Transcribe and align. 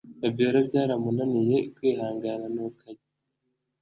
Fabiora 0.19 0.59
byaramunaniye 0.67 1.57
kwihangana 1.75 2.45
nuko 2.53 2.81
ajya 2.91 3.09